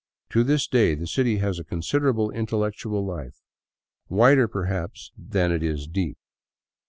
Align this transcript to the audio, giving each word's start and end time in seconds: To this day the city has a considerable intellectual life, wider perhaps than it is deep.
To 0.31 0.43
this 0.43 0.67
day 0.67 0.95
the 0.95 1.05
city 1.05 1.37
has 1.37 1.59
a 1.59 1.63
considerable 1.63 2.31
intellectual 2.31 3.05
life, 3.05 3.39
wider 4.09 4.47
perhaps 4.47 5.11
than 5.15 5.51
it 5.51 5.61
is 5.61 5.85
deep. 5.85 6.17